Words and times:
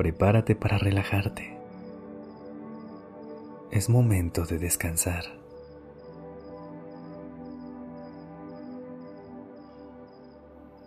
Prepárate 0.00 0.56
para 0.56 0.78
relajarte. 0.78 1.58
Es 3.70 3.90
momento 3.90 4.46
de 4.46 4.58
descansar. 4.58 5.24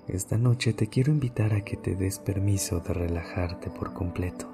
Esta 0.07 0.39
noche 0.39 0.73
te 0.73 0.87
quiero 0.87 1.11
invitar 1.11 1.53
a 1.53 1.63
que 1.63 1.77
te 1.77 1.93
des 1.93 2.17
permiso 2.17 2.79
de 2.79 2.91
relajarte 2.91 3.69
por 3.69 3.93
completo, 3.93 4.47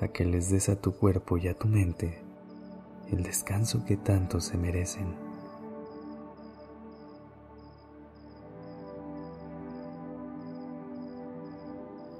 a 0.00 0.08
que 0.08 0.24
les 0.24 0.48
des 0.48 0.70
a 0.70 0.80
tu 0.80 0.92
cuerpo 0.94 1.36
y 1.36 1.48
a 1.48 1.54
tu 1.54 1.68
mente 1.68 2.18
el 3.12 3.24
descanso 3.24 3.84
que 3.84 3.98
tanto 3.98 4.40
se 4.40 4.56
merecen. 4.56 5.27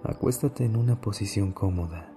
Acuéstate 0.09 0.65
en 0.65 0.75
una 0.75 0.98
posición 0.98 1.53
cómoda 1.53 2.09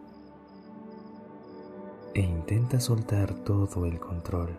e 2.13 2.21
intenta 2.21 2.79
soltar 2.79 3.33
todo 3.43 3.85
el 3.85 3.99
control. 3.99 4.57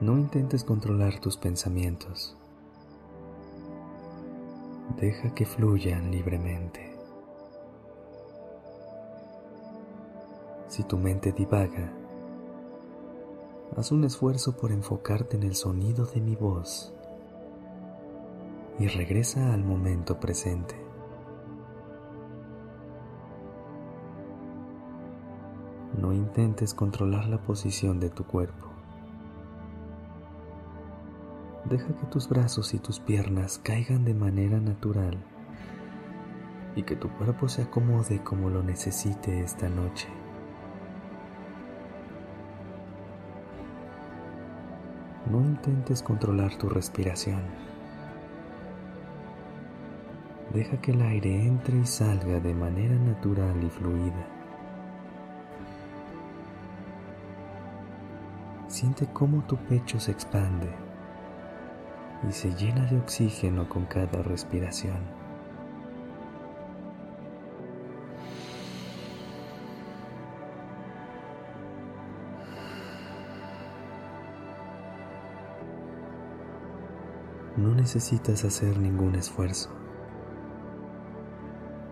No 0.00 0.16
intentes 0.16 0.64
controlar 0.64 1.20
tus 1.20 1.36
pensamientos. 1.36 2.34
Deja 4.98 5.34
que 5.34 5.44
fluyan 5.44 6.10
libremente. 6.10 6.96
Si 10.68 10.84
tu 10.84 10.96
mente 10.96 11.32
divaga, 11.32 11.92
haz 13.78 13.92
un 13.92 14.02
esfuerzo 14.02 14.56
por 14.56 14.72
enfocarte 14.72 15.36
en 15.36 15.44
el 15.44 15.54
sonido 15.54 16.04
de 16.04 16.20
mi 16.20 16.34
voz 16.34 16.92
y 18.80 18.88
regresa 18.88 19.54
al 19.54 19.62
momento 19.62 20.18
presente. 20.18 20.74
No 25.96 26.12
intentes 26.12 26.74
controlar 26.74 27.28
la 27.28 27.40
posición 27.40 28.00
de 28.00 28.10
tu 28.10 28.24
cuerpo. 28.24 28.66
Deja 31.66 31.86
que 31.86 32.06
tus 32.06 32.28
brazos 32.28 32.74
y 32.74 32.80
tus 32.80 32.98
piernas 32.98 33.60
caigan 33.62 34.04
de 34.04 34.14
manera 34.14 34.58
natural 34.58 35.16
y 36.74 36.82
que 36.82 36.96
tu 36.96 37.08
cuerpo 37.10 37.48
se 37.48 37.62
acomode 37.62 38.24
como 38.24 38.50
lo 38.50 38.64
necesite 38.64 39.40
esta 39.40 39.68
noche. 39.68 40.17
No 45.30 45.40
intentes 45.40 46.02
controlar 46.02 46.56
tu 46.56 46.68
respiración. 46.68 47.42
Deja 50.52 50.80
que 50.80 50.92
el 50.92 51.02
aire 51.02 51.46
entre 51.46 51.78
y 51.78 51.84
salga 51.84 52.40
de 52.40 52.54
manera 52.54 52.94
natural 52.96 53.62
y 53.62 53.68
fluida. 53.68 54.26
Siente 58.68 59.06
cómo 59.12 59.42
tu 59.42 59.56
pecho 59.56 60.00
se 60.00 60.12
expande 60.12 60.68
y 62.28 62.32
se 62.32 62.54
llena 62.54 62.86
de 62.86 62.98
oxígeno 62.98 63.68
con 63.68 63.84
cada 63.84 64.22
respiración. 64.22 65.27
No 77.58 77.74
necesitas 77.74 78.44
hacer 78.44 78.78
ningún 78.78 79.16
esfuerzo. 79.16 79.70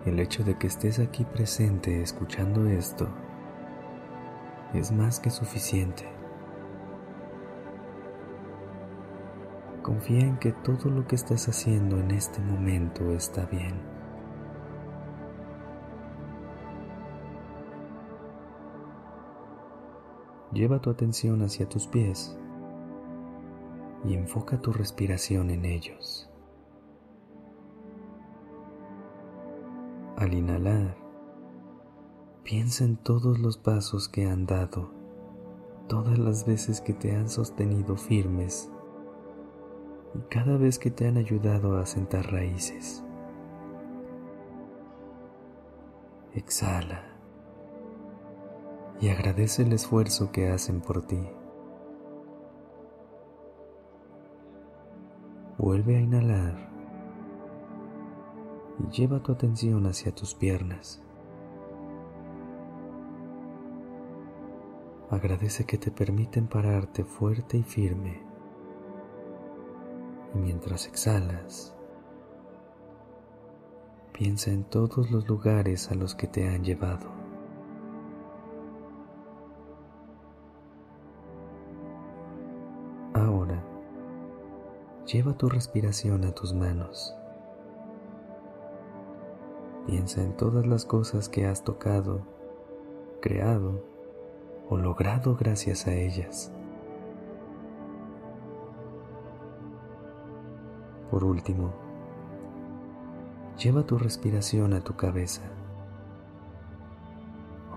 El 0.05 0.19
hecho 0.19 0.43
de 0.43 0.57
que 0.57 0.67
estés 0.67 0.99
aquí 0.99 1.25
presente 1.25 2.01
escuchando 2.01 2.65
esto 2.67 3.09
es 4.73 4.91
más 4.91 5.19
que 5.19 5.29
suficiente. 5.29 6.09
Confía 9.83 10.21
en 10.21 10.37
que 10.37 10.53
todo 10.53 10.89
lo 10.89 11.05
que 11.07 11.15
estás 11.15 11.47
haciendo 11.49 11.99
en 11.99 12.11
este 12.11 12.39
momento 12.41 13.11
está 13.11 13.45
bien. 13.45 13.75
Lleva 20.53 20.79
tu 20.79 20.89
atención 20.89 21.41
hacia 21.41 21.67
tus 21.67 21.87
pies 21.87 22.37
y 24.05 24.13
enfoca 24.13 24.61
tu 24.61 24.71
respiración 24.71 25.49
en 25.49 25.65
ellos. 25.65 26.29
Al 30.17 30.33
inhalar, 30.33 30.97
piensa 32.43 32.83
en 32.85 32.97
todos 32.97 33.39
los 33.39 33.57
pasos 33.57 34.09
que 34.09 34.25
han 34.25 34.45
dado, 34.45 34.91
todas 35.87 36.17
las 36.17 36.45
veces 36.45 36.81
que 36.81 36.93
te 36.93 37.15
han 37.15 37.29
sostenido 37.29 37.97
firmes 37.97 38.71
y 40.15 40.19
cada 40.29 40.57
vez 40.57 40.79
que 40.79 40.89
te 40.89 41.07
han 41.07 41.17
ayudado 41.17 41.77
a 41.77 41.85
sentar 41.85 42.31
raíces. 42.31 43.03
Exhala 46.33 47.03
y 48.99 49.09
agradece 49.09 49.63
el 49.63 49.73
esfuerzo 49.73 50.31
que 50.31 50.49
hacen 50.49 50.81
por 50.81 51.05
ti. 51.05 51.19
Vuelve 55.57 55.97
a 55.97 56.01
inhalar 56.01 56.69
y 58.79 58.91
lleva 58.91 59.23
tu 59.23 59.31
atención 59.31 59.87
hacia 59.87 60.13
tus 60.13 60.35
piernas. 60.35 61.01
Agradece 65.09 65.65
que 65.65 65.79
te 65.79 65.89
permiten 65.89 66.45
pararte 66.45 67.03
fuerte 67.03 67.57
y 67.57 67.63
firme. 67.63 68.21
Y 70.35 70.37
mientras 70.37 70.85
exhalas, 70.85 71.75
piensa 74.13 74.51
en 74.51 74.63
todos 74.63 75.09
los 75.09 75.27
lugares 75.27 75.89
a 75.89 75.95
los 75.95 76.13
que 76.13 76.27
te 76.27 76.47
han 76.47 76.63
llevado. 76.63 77.16
Lleva 85.07 85.37
tu 85.37 85.47
respiración 85.47 86.25
a 86.25 86.33
tus 86.33 86.53
manos. 86.53 87.15
Piensa 89.85 90.21
en 90.21 90.35
todas 90.35 90.67
las 90.67 90.83
cosas 90.83 91.29
que 91.29 91.45
has 91.45 91.63
tocado, 91.63 92.23
creado 93.21 93.85
o 94.69 94.75
logrado 94.75 95.37
gracias 95.37 95.87
a 95.87 95.93
ellas. 95.93 96.51
Por 101.09 101.23
último, 101.23 101.71
lleva 103.57 103.83
tu 103.83 103.97
respiración 103.97 104.73
a 104.73 104.81
tu 104.81 104.97
cabeza. 104.97 105.43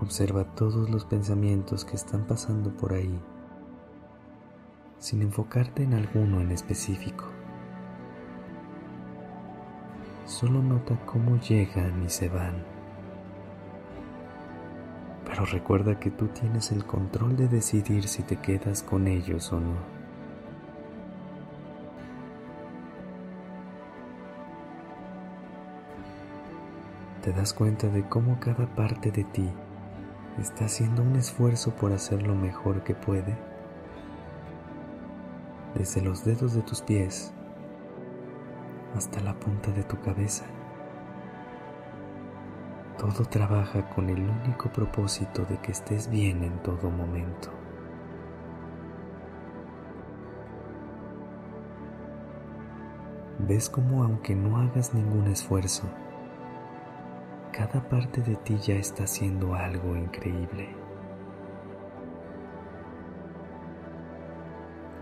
Observa 0.01 0.53
todos 0.53 0.89
los 0.89 1.05
pensamientos 1.05 1.85
que 1.85 1.95
están 1.95 2.27
pasando 2.27 2.75
por 2.75 2.91
ahí 2.91 3.21
sin 5.01 5.23
enfocarte 5.23 5.81
en 5.81 5.95
alguno 5.95 6.41
en 6.41 6.51
específico. 6.51 7.25
Solo 10.25 10.61
nota 10.61 10.95
cómo 11.07 11.39
llegan 11.39 12.03
y 12.05 12.09
se 12.09 12.29
van. 12.29 12.63
Pero 15.25 15.45
recuerda 15.45 15.99
que 15.99 16.11
tú 16.11 16.27
tienes 16.27 16.71
el 16.71 16.85
control 16.85 17.35
de 17.35 17.47
decidir 17.47 18.07
si 18.07 18.21
te 18.21 18.37
quedas 18.37 18.83
con 18.83 19.07
ellos 19.07 19.51
o 19.51 19.59
no. 19.59 19.75
Te 27.23 27.33
das 27.33 27.53
cuenta 27.53 27.87
de 27.87 28.07
cómo 28.07 28.39
cada 28.39 28.67
parte 28.67 29.11
de 29.11 29.23
ti 29.23 29.49
está 30.39 30.65
haciendo 30.65 31.01
un 31.01 31.15
esfuerzo 31.15 31.71
por 31.71 31.91
hacer 31.91 32.21
lo 32.21 32.35
mejor 32.35 32.83
que 32.83 32.93
puede 32.93 33.50
desde 35.75 36.01
los 36.01 36.25
dedos 36.25 36.53
de 36.53 36.61
tus 36.61 36.81
pies 36.81 37.33
hasta 38.95 39.19
la 39.21 39.33
punta 39.33 39.71
de 39.71 39.83
tu 39.83 39.99
cabeza. 40.01 40.45
Todo 42.97 43.25
trabaja 43.25 43.89
con 43.89 44.09
el 44.09 44.21
único 44.21 44.71
propósito 44.71 45.45
de 45.45 45.57
que 45.59 45.71
estés 45.71 46.09
bien 46.09 46.43
en 46.43 46.61
todo 46.61 46.91
momento. 46.91 47.49
Ves 53.39 53.69
como 53.69 54.03
aunque 54.03 54.35
no 54.35 54.57
hagas 54.57 54.93
ningún 54.93 55.27
esfuerzo, 55.27 55.83
cada 57.51 57.81
parte 57.89 58.21
de 58.21 58.35
ti 58.35 58.57
ya 58.57 58.75
está 58.75 59.05
haciendo 59.05 59.55
algo 59.55 59.95
increíble. 59.95 60.80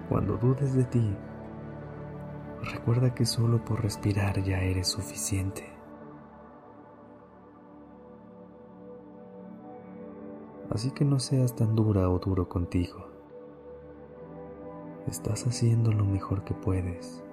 Cuando 0.09 0.37
dudes 0.37 0.73
de 0.73 0.85
ti, 0.85 1.15
recuerda 2.63 3.13
que 3.13 3.27
solo 3.27 3.63
por 3.63 3.83
respirar 3.83 4.41
ya 4.41 4.59
eres 4.59 4.87
suficiente. 4.87 5.63
Así 10.71 10.89
que 10.89 11.05
no 11.05 11.19
seas 11.19 11.55
tan 11.55 11.75
dura 11.75 12.09
o 12.09 12.17
duro 12.17 12.49
contigo. 12.49 13.05
Estás 15.07 15.45
haciendo 15.45 15.91
lo 15.91 16.05
mejor 16.05 16.43
que 16.43 16.55
puedes. 16.55 17.23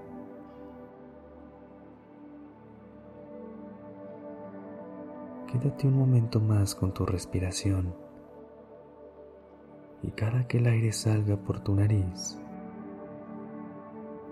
Quédate 5.51 5.89
un 5.89 5.99
momento 5.99 6.41
más 6.41 6.75
con 6.75 6.93
tu 6.93 7.07
respiración 7.07 7.95
y 10.03 10.11
cada 10.11 10.47
que 10.47 10.59
el 10.59 10.67
aire 10.67 10.93
salga 10.93 11.37
por 11.37 11.61
tu 11.61 11.75
nariz, 11.75 12.39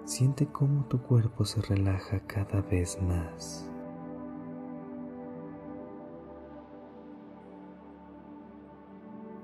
siente 0.05 0.47
cómo 0.47 0.85
tu 0.85 1.01
cuerpo 1.01 1.45
se 1.45 1.61
relaja 1.63 2.21
cada 2.21 2.61
vez 2.61 3.01
más. 3.01 3.71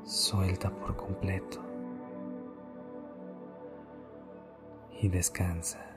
Suelta 0.04 0.70
por 0.70 0.96
completo 0.96 1.60
y 5.00 5.08
descansa. 5.08 5.89